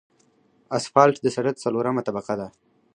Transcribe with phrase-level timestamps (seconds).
[0.77, 2.47] اسفالټ د سرک څلورمه طبقه ده